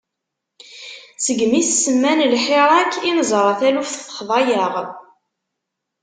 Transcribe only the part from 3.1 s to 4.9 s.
neẓra taluft texḍa-yaɣ.